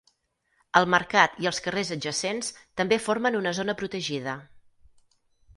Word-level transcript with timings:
El 0.79 0.87
mercat 0.93 1.35
i 1.43 1.49
els 1.51 1.59
carrers 1.67 1.91
adjacents 1.97 2.51
també 2.83 3.01
formen 3.09 3.41
una 3.43 3.55
zona 3.59 3.77
protegida. 3.83 4.37